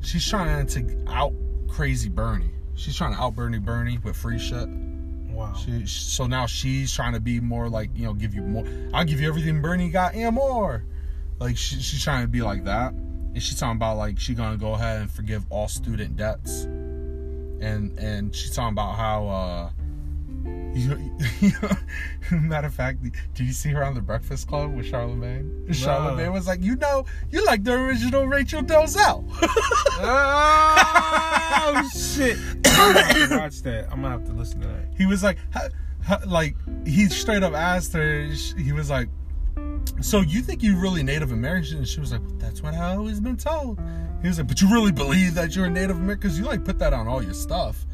[0.00, 1.32] She's trying to out
[1.68, 2.50] crazy Bernie.
[2.74, 4.68] She's trying to out Bernie Bernie with free shit.
[4.68, 5.54] Wow.
[5.54, 8.66] She, so now she's trying to be more like you know give you more.
[8.92, 10.84] I'll give you everything Bernie got and more.
[11.38, 14.58] Like she, she's trying to be like that, and she's talking about like she gonna
[14.58, 19.28] go ahead and forgive all student debts, and and she's talking about how.
[19.28, 19.70] uh
[20.74, 21.50] you,
[22.30, 25.66] know matter of fact, did you see her on the Breakfast Club with Charlemagne?
[25.66, 25.72] No.
[25.72, 29.24] Charlemagne was like, you know, you like the original Rachel Dolezal.
[30.04, 32.38] oh shit!
[32.66, 33.84] I'm gonna have to watch that.
[33.90, 34.88] I'm gonna have to listen to that.
[34.96, 35.38] he was like,
[36.26, 36.56] like
[36.86, 38.24] he straight up asked her.
[38.56, 39.08] He was like,
[40.00, 43.20] "So you think you're really Native American?" And she was like, "That's what I always
[43.20, 43.78] been told."
[44.22, 46.20] He was like, "But you really believe that you're a Native American?
[46.20, 47.86] Because you like put that on all your stuff."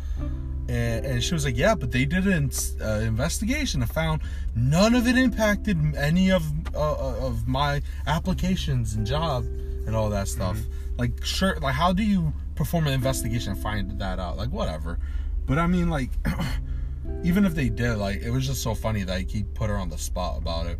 [0.68, 2.50] And, and she was like, "Yeah, but they did an
[2.82, 4.20] uh, investigation and found
[4.54, 9.44] none of it impacted any of uh, of my applications and job
[9.86, 10.58] and all that stuff.
[10.98, 14.36] Like, sure, like how do you perform an investigation and find that out?
[14.36, 14.98] Like, whatever.
[15.46, 16.10] But I mean, like,
[17.24, 19.88] even if they did, like, it was just so funny that he put her on
[19.88, 20.78] the spot about it.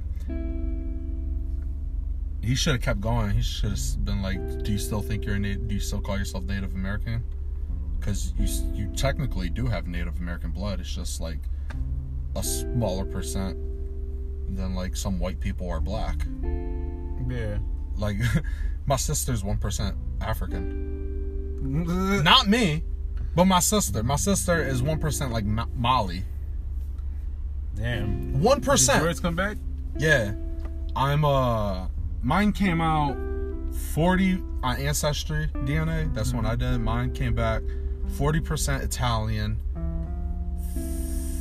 [2.42, 3.30] He should have kept going.
[3.30, 5.68] He should have been like, "Do you still think you're a Native?
[5.68, 7.24] Do you still call yourself Native American?"
[7.98, 10.80] Because you you technically do have Native American blood.
[10.80, 11.40] It's just like
[12.36, 13.56] a smaller percent
[14.56, 16.16] than like some white people are black.
[17.28, 17.58] Yeah.
[17.96, 18.16] Like
[18.86, 21.60] my sister's one percent African.
[22.22, 22.82] Not me,
[23.34, 24.02] but my sister.
[24.02, 26.22] My sister is one percent like Ma- Mali.
[27.74, 28.40] Damn.
[28.40, 29.22] One percent.
[29.22, 29.56] come back?
[29.96, 30.32] Yeah,
[30.94, 31.88] I'm uh,
[32.22, 33.16] mine came out
[33.92, 36.12] forty on ancestry DNA.
[36.14, 36.78] That's when I did.
[36.78, 37.62] Mine came back
[38.16, 39.58] forty percent Italian,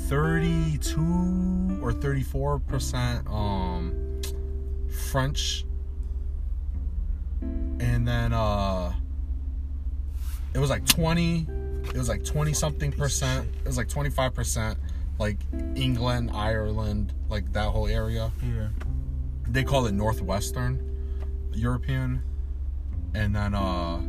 [0.07, 3.93] thirty-two or thirty-four percent um
[5.11, 5.65] French,
[7.79, 8.93] and then uh,
[10.53, 11.47] it was like twenty.
[11.85, 13.47] It was like twenty something percent.
[13.61, 14.77] It was like twenty-five percent
[15.19, 15.37] like
[15.75, 18.67] England, Ireland, like that whole area Yeah.
[19.47, 20.83] they call it northwestern
[21.53, 22.21] european
[23.15, 23.99] and then uh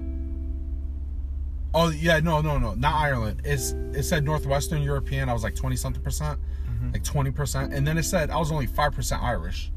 [1.74, 5.54] oh yeah no no no not ireland it's it said northwestern european i was like
[5.54, 6.92] 20 something percent Mhm.
[6.92, 9.70] like 20 percent and then it said i was only 5 percent irish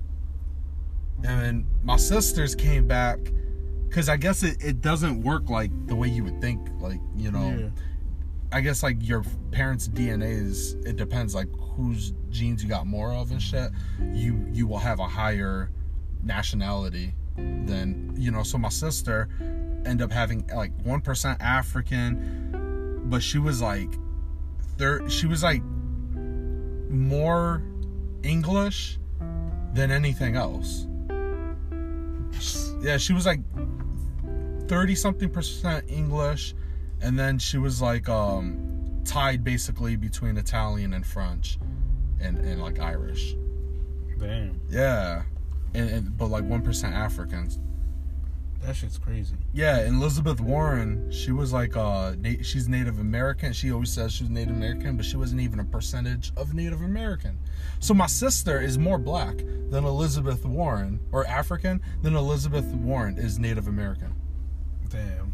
[1.24, 3.20] and then my sisters came back
[3.90, 7.32] because i guess it, it doesn't work like the way you would think like you
[7.32, 7.70] know Yeah.
[8.54, 13.14] I guess like your parents' DNA is it depends like whose genes you got more
[13.14, 13.72] of and shit.
[14.12, 15.70] You you will have a higher
[16.22, 18.44] nationality than you know.
[18.44, 19.30] So my sister
[19.86, 23.90] ended up having like one percent African, but she was like
[24.78, 25.08] there.
[25.10, 25.64] She was like
[26.90, 27.64] more
[28.24, 29.00] English
[29.74, 30.88] than anything else.
[32.82, 33.42] Yeah, she was like
[34.68, 36.56] thirty something percent English,
[37.02, 41.60] and then she was like um tied basically between Italian and French,
[42.20, 43.36] and and like Irish.
[44.18, 44.62] Damn.
[44.70, 45.24] Yeah,
[45.74, 47.60] and, and but like one percent Africans.
[48.64, 49.36] That shit's crazy.
[49.54, 53.54] Yeah, and Elizabeth Warren, she was like uh na- she's Native American.
[53.54, 56.82] She always says she was Native American, but she wasn't even a percentage of Native
[56.82, 57.40] American.
[57.80, 59.38] So my sister is more black
[59.70, 64.14] than Elizabeth Warren, or African than Elizabeth Warren is Native American.
[64.90, 65.34] Damn.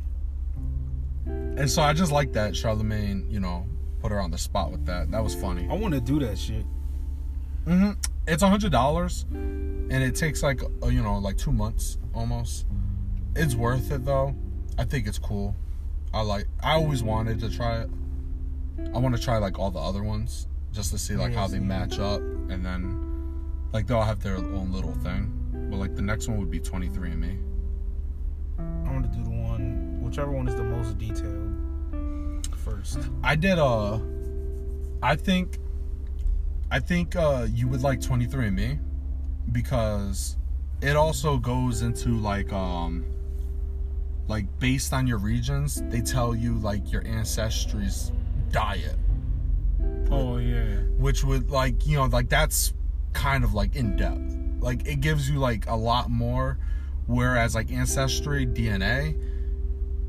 [1.26, 3.66] And so I just like that Charlemagne, you know,
[4.00, 5.12] put her on the spot with that.
[5.12, 5.68] That was funny.
[5.70, 6.63] I want to do that shit.
[7.66, 7.92] hmm
[8.26, 12.66] It's a hundred dollars, and it takes like uh, you know like two months almost.
[13.39, 14.36] It's worth it though.
[14.80, 15.56] I think it's cool.
[16.13, 16.47] I like.
[16.63, 17.89] I always wanted to try it.
[18.93, 21.60] I want to try like all the other ones just to see like how they
[21.60, 23.08] match up, and then
[23.73, 25.32] like they'll have their own little thing.
[25.69, 27.39] But like the next one would be 23andMe.
[28.58, 33.00] I want to do the one, whichever one is the most detailed first.
[33.23, 34.00] I did uh
[35.04, 35.60] I think
[36.71, 38.80] I think uh you would like 23andMe
[39.52, 40.38] because
[40.82, 43.06] it also goes into like um
[44.28, 48.12] like based on your regions, they tell you like your ancestry's
[48.52, 48.98] diet,
[50.12, 50.82] Oh yeah.
[50.98, 52.74] which would like, you know, like that's
[53.13, 54.38] kind of like in depth.
[54.60, 56.58] Like it gives you like a lot more
[57.08, 59.18] whereas like ancestry DNA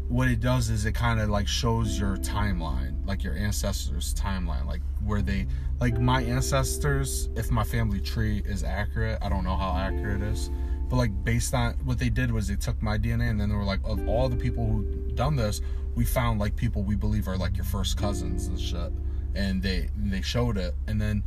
[0.08, 4.66] what it does is it kind of like shows your timeline like your ancestors timeline
[4.66, 5.46] like where they
[5.80, 10.28] like my ancestors if my family tree is accurate i don't know how accurate it
[10.28, 10.50] is
[10.88, 13.54] But like based on what they did was they took my DNA and then they
[13.54, 15.60] were like, of all the people who done this,
[15.94, 18.92] we found like people we believe are like your first cousins and shit.
[19.34, 21.22] And they they showed it, and then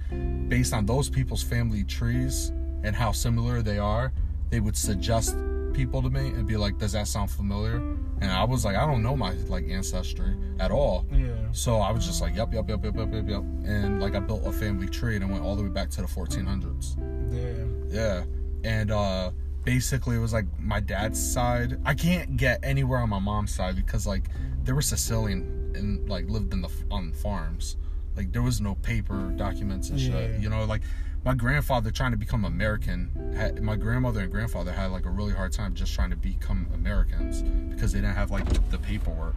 [0.50, 2.52] based on those people's family trees
[2.84, 4.12] and how similar they are,
[4.50, 5.36] they would suggest
[5.74, 7.76] people to me and be like, "Does that sound familiar?"
[8.19, 11.28] And I was like, "I don't know my like ancestry at all." Yeah.
[11.52, 14.19] So I was just like, "Yep, yep, yep, yep, yep, yep, yep," and like I
[14.19, 16.95] built a family tree and I went all the way back to the 1400s.
[17.32, 17.88] Damn.
[17.89, 18.24] Yeah.
[18.63, 19.32] And uh
[19.63, 21.80] basically it was like my dad's side.
[21.86, 24.30] I can't get anywhere on my mom's side because like
[24.63, 27.78] they were Sicilian and like lived in the on farms.
[28.15, 30.12] Like there was no paper documents and Yeah.
[30.12, 30.41] shit.
[30.41, 30.82] You know, like
[31.24, 33.34] my grandfather trying to become American.
[33.38, 36.67] Had, my grandmother and grandfather had like a really hard time just trying to become
[36.74, 39.36] Americans because they didn't have like the paperwork.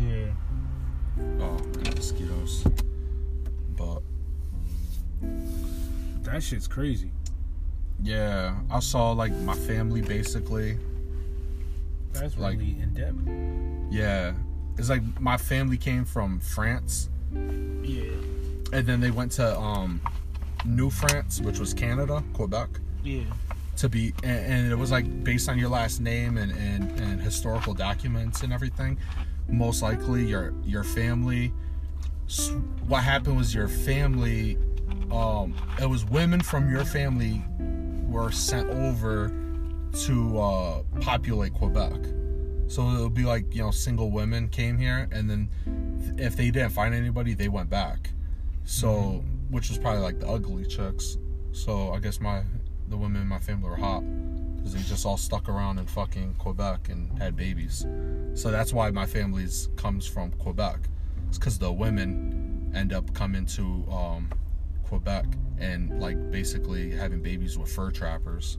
[0.00, 0.26] Yeah.
[1.40, 1.56] Oh,
[1.94, 2.64] mosquitoes.
[3.76, 4.02] But
[6.24, 7.12] That shit's crazy.
[8.02, 10.76] Yeah, I saw like my family basically
[12.12, 13.92] That's Like- really in depth.
[13.92, 14.34] Yeah.
[14.78, 18.04] It's like my family came from France Yeah.
[18.72, 20.00] and then they went to um
[20.64, 22.68] New France, which was Canada, Quebec,
[23.02, 23.24] Yeah.
[23.76, 27.20] to be and, and it was like based on your last name and, and, and
[27.20, 28.96] historical documents and everything.
[29.48, 31.52] Most likely your your family
[32.88, 34.56] what happened was your family
[35.12, 37.42] um it was women from your family
[38.14, 39.32] were sent over
[40.06, 41.92] to uh populate Quebec.
[42.68, 45.50] So it'll be like, you know, single women came here and then
[46.16, 48.10] if they didn't find anybody, they went back.
[48.64, 51.18] So which was probably like the ugly chicks.
[51.52, 52.42] So I guess my
[52.88, 54.02] the women in my family were hot
[54.56, 57.84] because they just all stuck around in fucking Quebec and had babies.
[58.34, 60.78] So that's why my family's comes from Quebec.
[61.28, 64.30] It's because the women end up coming to um,
[64.94, 65.26] Quebec
[65.58, 68.58] and like basically having babies with fur trappers.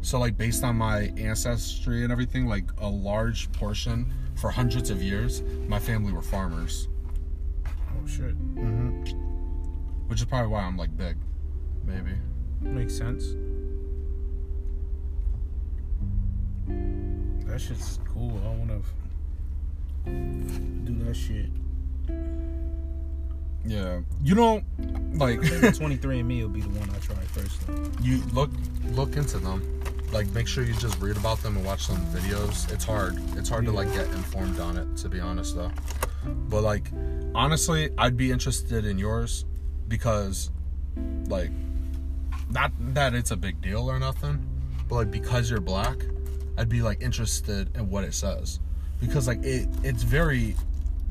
[0.00, 5.02] So like based on my ancestry and everything, like a large portion for hundreds of
[5.02, 6.88] years, my family were farmers.
[7.66, 8.34] Oh shit.
[8.54, 9.02] Mm-hmm.
[10.08, 11.18] Which is probably why I'm like big,
[11.84, 12.12] maybe.
[12.62, 13.36] Makes sense.
[17.46, 18.40] That shit's cool.
[18.42, 18.80] I wanna
[20.06, 21.50] do that shit.
[23.64, 24.62] Yeah, you know,
[25.12, 25.36] like
[25.74, 27.60] Twenty three and 23andMe will be the one I try first.
[28.02, 28.50] You look
[28.90, 29.80] look into them.
[30.10, 32.70] Like make sure you just read about them and watch some videos.
[32.72, 33.18] It's hard.
[33.36, 34.96] It's hard to like get informed on it.
[34.98, 35.70] To be honest, though.
[36.48, 36.90] But like
[37.34, 39.44] honestly, I'd be interested in yours
[39.88, 40.50] because
[41.26, 41.50] like
[42.50, 44.44] not that it's a big deal or nothing,
[44.88, 46.04] but like because you're black,
[46.58, 48.60] I'd be like interested in what it says
[49.00, 50.54] because like it it's very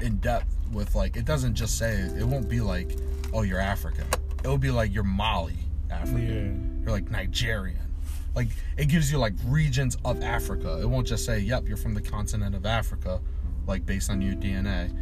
[0.02, 2.96] in depth with like it doesn't just say it won't be like
[3.34, 4.06] oh you're African.
[4.44, 5.58] It'll be like you're Mali
[5.90, 6.82] African.
[6.84, 7.78] You're like Nigerian.
[8.36, 10.80] Like it gives you like regions of Africa.
[10.82, 13.22] It won't just say yep you're from the continent of Africa,
[13.68, 14.96] like based on your DNA.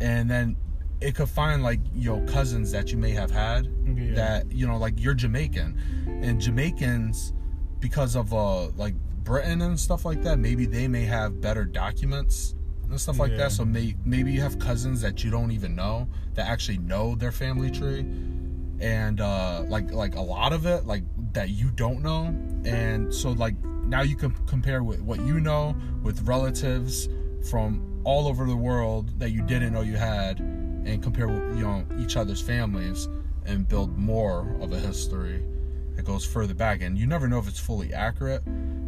[0.00, 0.56] And then
[1.00, 4.14] it could find like your cousins that you may have had Yeah.
[4.14, 5.78] that you know like you're Jamaican
[6.22, 7.32] and Jamaicans
[7.80, 8.94] because of uh like
[9.24, 12.54] Britain and stuff like that maybe they may have better documents
[12.90, 13.38] and stuff like Yeah.
[13.38, 17.14] that so may, maybe you have cousins that you don't even know that actually know
[17.14, 18.04] their family tree.
[18.80, 22.34] And uh like like a lot of it like that you don't know.
[22.64, 27.08] And so like now you can compare with what you know with relatives
[27.50, 31.84] from all over the world that you didn't know you had and compare you know
[31.98, 33.08] each other's families
[33.44, 35.44] and build more of a history
[35.96, 36.80] that goes further back.
[36.82, 38.42] And you never know if it's fully accurate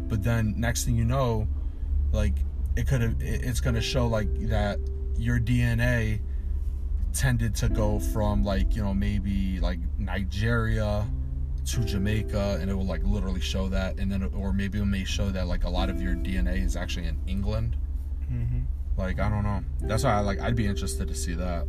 [0.09, 1.47] but then next thing you know
[2.11, 2.33] like
[2.75, 4.79] it could have it's going to show like that
[5.17, 6.19] your DNA
[7.13, 11.05] tended to go from like you know maybe like Nigeria
[11.65, 15.03] to Jamaica and it will like literally show that and then or maybe it may
[15.03, 17.75] show that like a lot of your DNA is actually in England
[18.31, 18.61] Mm-hmm.
[18.97, 21.67] like I don't know that's why I like I'd be interested to see that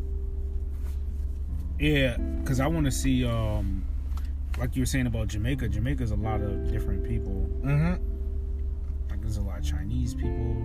[1.79, 3.85] Yeah, because I want to see, um,
[4.59, 5.69] like you were saying about Jamaica.
[5.69, 7.49] Jamaica's a lot of different people.
[7.63, 8.03] mm-hmm
[9.11, 10.57] Like there's a lot of Chinese people,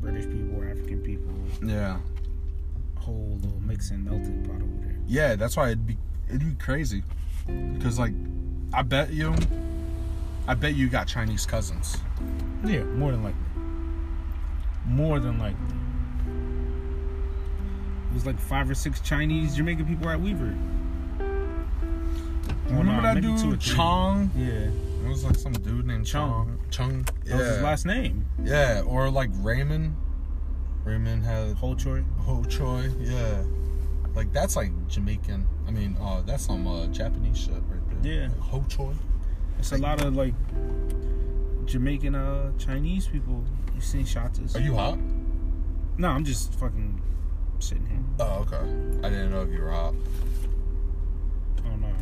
[0.00, 1.34] British people, African people.
[1.68, 1.98] yeah
[2.98, 4.96] Whole little mix and melting pot over there.
[5.06, 5.96] yeah that's why it'd be
[6.28, 7.02] it'd be crazy
[7.74, 8.12] because like
[8.72, 9.34] I bet you
[10.46, 11.96] I bet you got Chinese cousins
[12.64, 13.40] Yeah, more than likely.
[14.86, 15.66] More than likely.
[18.10, 20.56] It was like five or six Chinese Jamaican people at Weaver.
[21.18, 23.60] Well, remember nah, that or dude.
[23.60, 24.68] Chong Yeah.
[25.04, 27.06] it was like some dude named Chong Chung.
[27.24, 28.26] That was his last name.
[28.42, 29.96] Yeah, or like Raymond.
[30.84, 32.02] Raymond had Ho Choi.
[32.20, 32.90] Ho Choi.
[33.00, 33.44] Yeah,
[34.14, 35.46] like that's like Jamaican.
[35.66, 38.22] I mean, uh, that's some uh, Japanese shit right there.
[38.22, 38.28] Yeah.
[38.40, 38.94] Ho Choi.
[39.58, 40.34] It's a lot of like
[41.66, 43.44] Jamaican uh Chinese people.
[43.74, 44.56] You seen shots?
[44.56, 44.98] Are you hot?
[45.98, 47.00] No, I'm just fucking
[47.58, 47.98] sitting here.
[48.18, 49.06] Oh, okay.
[49.06, 49.94] I didn't know if you were hot.
[51.66, 51.92] Oh no.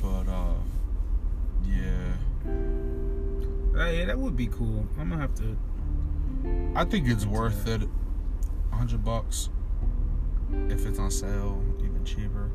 [0.00, 0.54] But uh
[1.66, 2.14] yeah.
[3.76, 4.86] Uh, yeah, that would be cool.
[4.98, 5.56] I'm gonna have to.
[6.76, 7.82] I think it's worth it.
[8.70, 9.48] hundred bucks.
[10.68, 12.50] If it's on sale, even cheaper.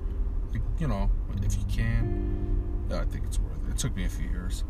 [0.80, 1.10] You know,
[1.44, 2.88] if you can.
[2.90, 3.72] Yeah, I think it's worth it.
[3.72, 4.64] It took me a few years.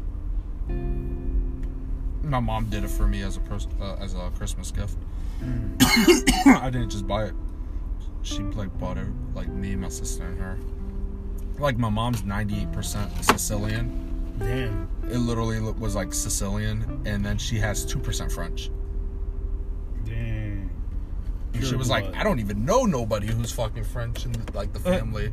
[2.23, 4.97] My mom did it for me as a pers- uh, as a Christmas gift.
[6.45, 7.33] I didn't just buy it.
[8.23, 10.57] She like bought it like me, my sister, and her.
[11.59, 14.08] Like my mom's ninety eight percent Sicilian.
[14.39, 14.87] Damn.
[15.09, 18.71] It literally was like Sicilian, and then she has two percent French.
[20.05, 20.69] Damn.
[21.53, 22.15] And she was like.
[22.15, 24.97] I don't even know nobody who's fucking French in like the Uh.
[24.97, 25.31] family.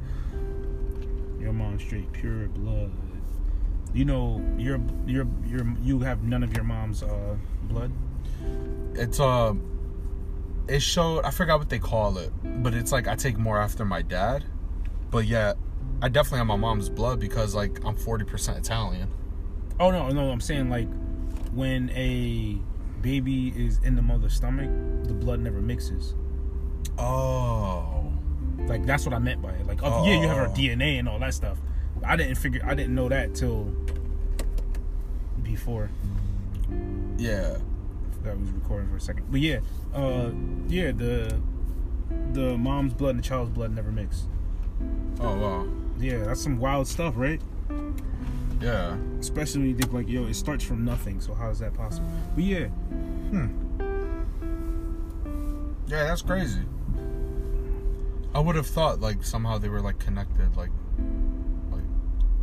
[1.40, 2.90] Your mom's straight pure blood.
[3.94, 7.92] You know, you're you're you're you have none of your mom's uh blood.
[8.94, 9.62] It's um,
[10.68, 11.24] it showed.
[11.24, 12.32] I forgot what they call it,
[12.62, 14.44] but it's like I take more after my dad,
[15.10, 15.56] but yet
[16.02, 19.08] I definitely have my mom's blood because like I'm forty percent Italian.
[19.80, 20.88] Oh no, no, I'm saying like
[21.52, 22.58] when a
[23.02, 24.68] baby is in the mother's stomach,
[25.06, 26.14] the blood never mixes.
[26.98, 28.12] Oh,
[28.66, 29.66] Like that's what I meant by it.
[29.66, 30.52] Like, oh, yeah, you have our Oh.
[30.52, 31.58] DNA and all that stuff.
[32.04, 33.74] I didn't figure, I didn't know that till
[35.42, 35.90] before
[37.18, 37.56] yeah.
[38.22, 39.26] that was recording for a second.
[39.30, 39.60] But yeah,
[39.94, 40.30] uh,
[40.68, 41.40] yeah, the
[42.32, 44.26] the mom's blood and the child's blood never mix.
[45.20, 45.66] Oh wow.
[45.98, 47.40] Yeah, that's some wild stuff, right?
[48.60, 48.96] Yeah.
[49.20, 51.20] Especially when you think like, yo, it starts from nothing.
[51.20, 52.08] So how is that possible?
[52.34, 52.66] But yeah,
[55.88, 56.62] Yeah, that's crazy.
[58.34, 60.70] I would have thought like somehow they were like connected, like
[61.70, 61.82] like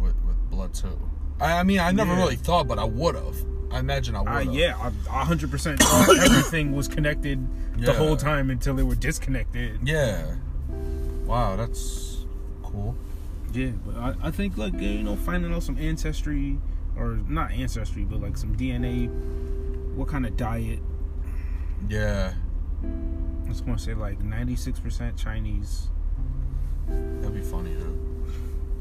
[0.01, 0.97] with with blood too.
[1.39, 2.19] I, I mean, I never Yeah.
[2.19, 3.35] really thought, but I would have.
[3.71, 7.45] I imagine I would uh, yeah, I hundred percent thought everything was connected
[7.79, 9.79] the whole time until they were disconnected.
[9.87, 10.35] Yeah.
[11.25, 12.12] Wow, that's
[12.73, 12.95] cool.
[13.53, 16.57] Yeah, but I, I think like you know finding out some ancestry
[16.97, 19.09] or not ancestry, but like some DNA.
[19.95, 20.79] What kind of diet?
[21.87, 22.33] Yeah,
[22.83, 25.89] I was gonna say like ninety six percent Chinese.
[26.87, 27.99] that'd be funny, dude.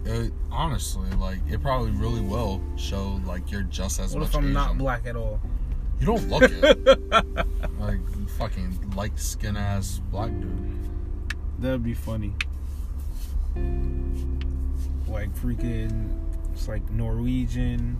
[0.04, 4.44] It, honestly, like it probably really will show like you're just as What if I'm
[4.44, 4.52] Asian.
[4.54, 5.40] not black at all?
[6.00, 6.86] You don't look it.
[7.78, 8.00] like
[8.38, 10.88] fucking light skin ass black dude.
[11.60, 12.32] That'd be funny.
[15.08, 16.10] Like freaking,
[16.52, 17.98] it's like Norwegian,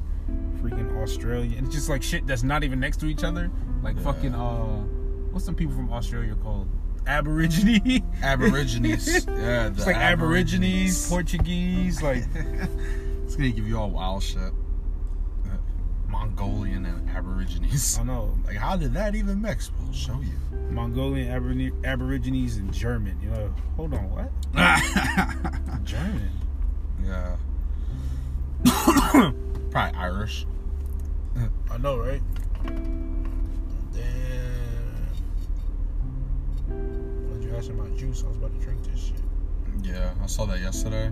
[0.61, 1.65] freaking Australian.
[1.67, 3.51] It's just like shit that's not even next to each other.
[3.83, 4.03] Like Yeah.
[4.03, 4.83] fucking uh,
[5.31, 6.69] what's some people from Australia called?
[7.07, 8.05] Aborigine.
[8.23, 9.27] Aborigines.
[9.29, 12.25] yeah, It's like Aborigines, Portuguese, like
[13.25, 14.53] It's gonna give you all wild shit.
[16.27, 17.99] Mongolian and Aborigines.
[17.99, 19.73] I know, Like, how did that even mix?
[19.83, 20.39] We'll show you.
[20.71, 23.19] Mongolian Abori- Aborigines and German.
[23.21, 24.31] You know, hold on, what?
[25.85, 26.31] German.
[27.05, 27.37] yeah.
[29.73, 30.47] Probably Irish.
[31.71, 32.23] I know, right?
[33.93, 34.03] Damn.
[36.69, 38.23] Why'd you ask about juice?
[38.25, 39.17] I was about to drink this shit.
[39.83, 41.11] Yeah, I saw that yesterday.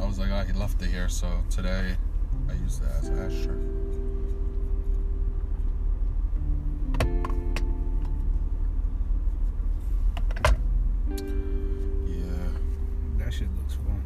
[0.00, 1.96] I was like, ah, he left it here, so today
[2.48, 3.56] I used it as ashtray.
[13.36, 14.02] Shit looks fun.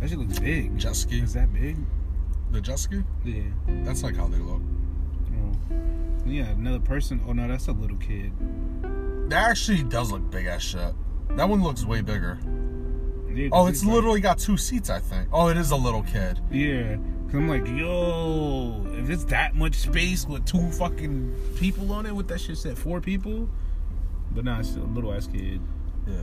[0.00, 0.76] That shit looks big.
[0.78, 1.20] Jet ski.
[1.20, 1.76] Is that big?
[2.50, 3.02] The jet ski?
[3.24, 3.42] Yeah.
[3.84, 4.60] That's like how they look.
[5.34, 5.76] Oh.
[6.26, 7.20] Yeah, another person.
[7.26, 8.32] Oh no, that's a little kid.
[9.30, 10.94] That actually does look big as shit.
[11.30, 12.38] That one looks way bigger.
[13.32, 15.28] Yeah, Oh, it's like- literally got two seats, I think.
[15.32, 16.40] Oh, it is a little kid.
[16.50, 16.96] Yeah.
[17.26, 22.14] Cause I'm like, yo, if it's that much space with two fucking people on it,
[22.14, 23.48] with that shit said four people.
[24.32, 25.62] But nah, it's a little ass kid.
[26.06, 26.14] Yeah.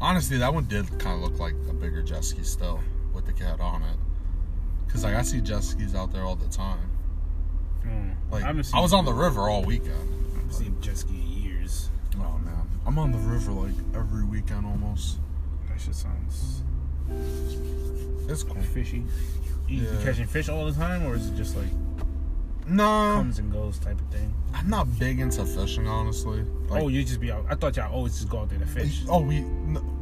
[0.00, 2.80] Honestly, that one did kind of look like a bigger jet ski still
[3.12, 3.96] with the cat on it.
[4.88, 6.90] Cause like I see jet skis out there all the time.
[7.86, 8.14] Mm.
[8.30, 9.92] Like I haven't seen I was on the river all weekend.
[10.32, 11.90] I haven't seen jet ski in years.
[12.16, 15.18] Oh man, I'm on the river like every weekend almost.
[15.68, 16.62] That shit sounds
[18.28, 18.60] It's cool.
[18.62, 19.04] fishy.
[19.68, 20.02] You, Yeah.
[20.02, 21.68] catching fish all the time, or is it just like
[22.66, 24.34] No, comes and goes type of thing?
[24.54, 26.42] I'm not big into fishing, honestly.
[26.68, 27.44] Like, oh, you just be out.
[27.48, 29.02] I thought y'all always just go out there to fish.
[29.08, 29.44] Oh, we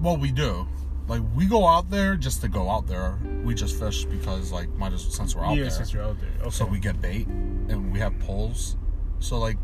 [0.00, 0.66] well we do.
[1.06, 3.18] Like we go out there just to go out there.
[3.44, 5.56] We just fish because like might as since we're out there.
[5.56, 5.70] yeah, there.
[5.70, 6.30] since you're out there.
[6.40, 6.50] Okay.
[6.50, 8.76] So we get bait and we have poles.
[9.20, 9.58] So like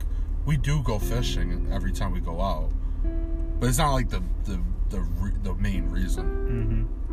[0.47, 2.70] we do go fishing every time we go out,
[3.61, 4.61] but it's not like the the
[4.91, 6.24] the re- the main reason.
[6.26, 7.05] Mm-hmm.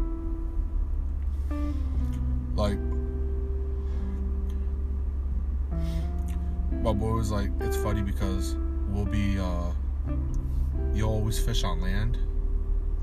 [2.56, 2.78] Like,
[6.84, 8.56] my boy was like, it's funny because
[8.90, 9.72] we'll be, uh,
[10.94, 12.18] you always fish on land,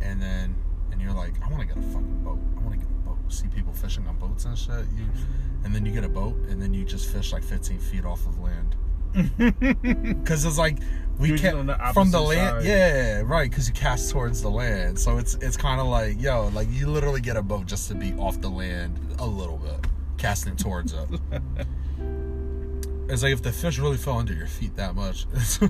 [0.02, 0.54] and then,
[0.92, 2.38] and you're like, I want to get a fucking boat.
[2.56, 3.18] I want to get a boat.
[3.28, 4.70] See people fishing on boats and shit.
[4.96, 5.64] You, mm-hmm.
[5.64, 8.26] and then you get a boat, and then you just fish like 15 feet off
[8.26, 8.76] of land.
[10.18, 10.78] Because it's like
[11.18, 12.62] we Usually can't the from the land.
[12.62, 12.68] side.
[12.68, 13.50] Yeah, right.
[13.50, 16.86] Because you cast towards the land, so it's it's kind of like yo, like you
[16.86, 19.86] literally get a boat just to be off the land a little bit,
[20.16, 21.08] casting towards it.
[23.08, 25.60] it's like if the fish really fell under your feet that much, it's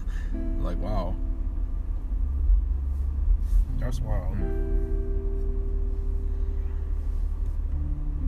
[0.60, 1.16] like wow.
[3.78, 4.36] That's wild.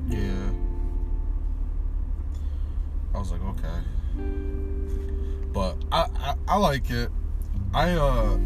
[0.08, 0.50] Yeah.
[3.14, 3.78] I was like, okay.
[5.52, 7.10] But I, I I like it.
[7.74, 8.38] I uh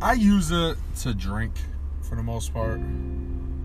[0.00, 1.52] I use it to drink
[2.02, 2.80] for the most part.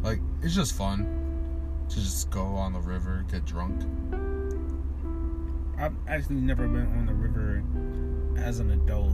[0.04, 3.82] Like it's just fun to just go on the river, get drunk.
[5.78, 7.64] I've actually never been on the river
[8.38, 9.14] as an adult,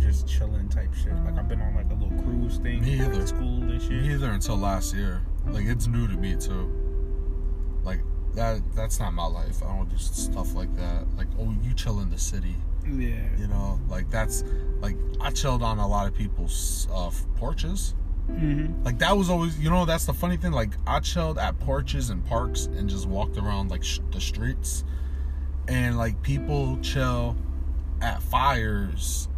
[0.00, 1.14] just chilling type shit.
[1.24, 3.26] Like I've been on like a little cruise thing, Me either.
[3.26, 3.90] school and shit.
[3.90, 5.22] Me either until last year.
[5.46, 6.70] Like it's new to me too.
[7.84, 8.00] Like
[8.34, 9.62] that that's not my life.
[9.62, 11.06] I don't do stuff like that.
[11.16, 12.54] Like oh you chill in the city.
[12.86, 13.28] Yeah.
[13.38, 14.44] You know, like that's
[14.80, 17.94] like I chilled on a lot of people's uh, porches.
[18.30, 18.84] Mm-hmm.
[18.84, 20.52] Like that was always, you know, that's the funny thing.
[20.52, 24.84] Like I chilled at porches and parks and just walked around like sh- the streets,
[25.66, 27.36] and like people chill
[28.00, 29.28] at fires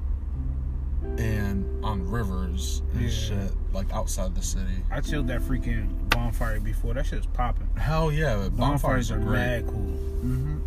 [1.19, 3.09] and on rivers and Yeah.
[3.11, 4.85] shit, like outside the city.
[4.91, 6.95] I chilled that freaking bonfire before.
[6.95, 7.69] That shit's popping.
[7.77, 9.33] Hell yeah, bonfires, Bonfires are are great.
[9.33, 9.97] mad cool.
[10.21, 10.59] hmm